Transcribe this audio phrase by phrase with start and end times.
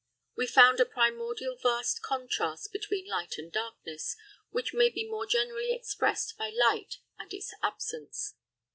[0.35, 4.17] We found a primordial vast contrast between light and darkness,
[4.49, 8.33] which may be more generally expressed by light and its absence.